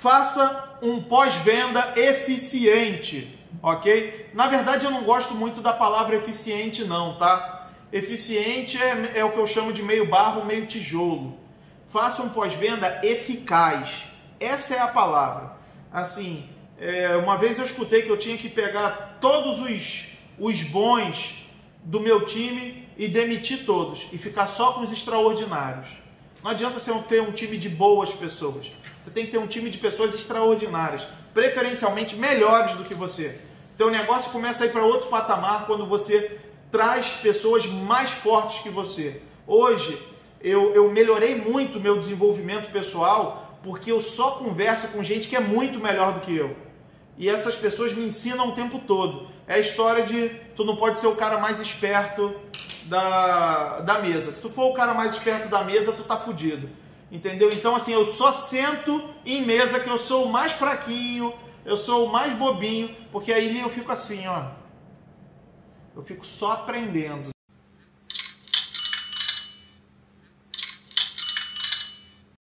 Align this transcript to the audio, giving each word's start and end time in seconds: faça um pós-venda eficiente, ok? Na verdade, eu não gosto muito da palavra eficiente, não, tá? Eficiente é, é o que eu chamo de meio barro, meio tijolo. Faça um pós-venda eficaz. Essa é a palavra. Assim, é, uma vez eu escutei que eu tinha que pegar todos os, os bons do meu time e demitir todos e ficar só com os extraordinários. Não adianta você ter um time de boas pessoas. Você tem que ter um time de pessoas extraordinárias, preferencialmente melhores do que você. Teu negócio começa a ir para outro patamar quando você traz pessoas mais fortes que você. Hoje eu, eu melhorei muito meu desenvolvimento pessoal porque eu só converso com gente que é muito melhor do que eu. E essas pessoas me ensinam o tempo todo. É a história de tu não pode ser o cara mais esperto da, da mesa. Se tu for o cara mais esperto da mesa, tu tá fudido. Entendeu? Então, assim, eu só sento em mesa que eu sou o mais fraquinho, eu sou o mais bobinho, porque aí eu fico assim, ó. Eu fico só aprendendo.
faça 0.00 0.78
um 0.80 1.02
pós-venda 1.02 1.94
eficiente, 1.96 3.36
ok? 3.60 4.30
Na 4.32 4.46
verdade, 4.46 4.84
eu 4.84 4.92
não 4.92 5.02
gosto 5.02 5.34
muito 5.34 5.60
da 5.60 5.72
palavra 5.72 6.14
eficiente, 6.14 6.84
não, 6.84 7.18
tá? 7.18 7.72
Eficiente 7.92 8.80
é, 8.80 9.12
é 9.16 9.24
o 9.24 9.32
que 9.32 9.38
eu 9.38 9.46
chamo 9.46 9.72
de 9.72 9.82
meio 9.82 10.06
barro, 10.06 10.44
meio 10.44 10.66
tijolo. 10.66 11.36
Faça 11.88 12.22
um 12.22 12.28
pós-venda 12.28 13.00
eficaz. 13.02 14.04
Essa 14.38 14.76
é 14.76 14.78
a 14.78 14.86
palavra. 14.86 15.56
Assim, 15.92 16.48
é, 16.78 17.16
uma 17.16 17.36
vez 17.36 17.58
eu 17.58 17.64
escutei 17.64 18.02
que 18.02 18.10
eu 18.10 18.18
tinha 18.18 18.38
que 18.38 18.48
pegar 18.48 19.18
todos 19.20 19.60
os, 19.60 20.10
os 20.38 20.62
bons 20.62 21.34
do 21.82 21.98
meu 21.98 22.24
time 22.24 22.86
e 22.96 23.08
demitir 23.08 23.64
todos 23.66 24.06
e 24.12 24.18
ficar 24.18 24.46
só 24.46 24.74
com 24.74 24.82
os 24.82 24.92
extraordinários. 24.92 25.88
Não 26.42 26.52
adianta 26.52 26.78
você 26.78 26.92
ter 27.08 27.20
um 27.20 27.32
time 27.32 27.56
de 27.56 27.68
boas 27.68 28.12
pessoas. 28.12 28.66
Você 29.02 29.10
tem 29.10 29.26
que 29.26 29.32
ter 29.32 29.38
um 29.38 29.46
time 29.46 29.70
de 29.70 29.78
pessoas 29.78 30.14
extraordinárias, 30.14 31.06
preferencialmente 31.34 32.16
melhores 32.16 32.74
do 32.74 32.84
que 32.84 32.94
você. 32.94 33.40
Teu 33.76 33.90
negócio 33.90 34.30
começa 34.30 34.64
a 34.64 34.66
ir 34.66 34.70
para 34.70 34.84
outro 34.84 35.08
patamar 35.08 35.66
quando 35.66 35.86
você 35.86 36.40
traz 36.70 37.08
pessoas 37.14 37.66
mais 37.66 38.10
fortes 38.10 38.62
que 38.62 38.68
você. 38.68 39.22
Hoje 39.46 39.98
eu, 40.40 40.72
eu 40.74 40.90
melhorei 40.92 41.34
muito 41.34 41.80
meu 41.80 41.98
desenvolvimento 41.98 42.70
pessoal 42.70 43.58
porque 43.62 43.90
eu 43.90 44.00
só 44.00 44.32
converso 44.32 44.88
com 44.88 45.02
gente 45.02 45.28
que 45.28 45.34
é 45.34 45.40
muito 45.40 45.80
melhor 45.80 46.14
do 46.14 46.20
que 46.20 46.36
eu. 46.36 46.56
E 47.16 47.28
essas 47.28 47.56
pessoas 47.56 47.92
me 47.92 48.04
ensinam 48.04 48.50
o 48.50 48.54
tempo 48.54 48.78
todo. 48.86 49.28
É 49.46 49.54
a 49.54 49.58
história 49.58 50.06
de 50.06 50.28
tu 50.54 50.64
não 50.64 50.76
pode 50.76 51.00
ser 51.00 51.08
o 51.08 51.16
cara 51.16 51.38
mais 51.38 51.60
esperto 51.60 52.32
da, 52.88 53.80
da 53.80 54.00
mesa. 54.00 54.32
Se 54.32 54.40
tu 54.40 54.50
for 54.50 54.70
o 54.70 54.74
cara 54.74 54.94
mais 54.94 55.14
esperto 55.14 55.48
da 55.48 55.62
mesa, 55.62 55.92
tu 55.92 56.02
tá 56.02 56.16
fudido. 56.16 56.68
Entendeu? 57.10 57.48
Então, 57.52 57.74
assim, 57.74 57.92
eu 57.92 58.06
só 58.06 58.32
sento 58.32 59.14
em 59.24 59.44
mesa 59.44 59.80
que 59.80 59.88
eu 59.88 59.96
sou 59.96 60.24
o 60.24 60.32
mais 60.32 60.52
fraquinho, 60.52 61.32
eu 61.64 61.76
sou 61.76 62.06
o 62.06 62.12
mais 62.12 62.36
bobinho, 62.36 62.94
porque 63.10 63.32
aí 63.32 63.60
eu 63.60 63.70
fico 63.70 63.90
assim, 63.90 64.26
ó. 64.26 64.50
Eu 65.96 66.02
fico 66.02 66.26
só 66.26 66.52
aprendendo. 66.52 67.30